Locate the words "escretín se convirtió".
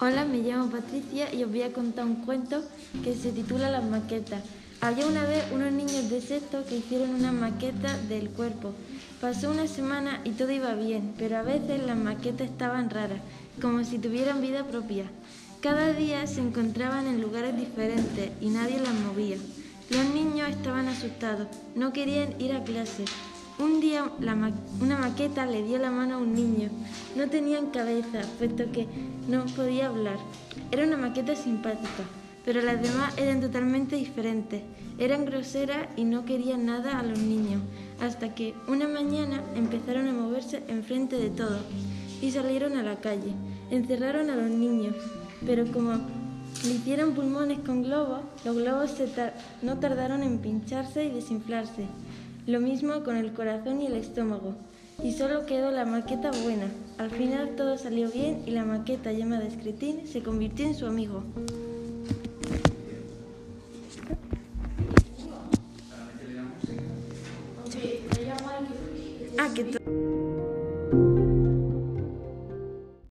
59.44-60.64